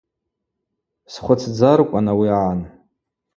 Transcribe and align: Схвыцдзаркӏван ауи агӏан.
Схвыцдзаркӏван 1.13 2.07
ауи 2.11 2.27
агӏан. 2.37 2.59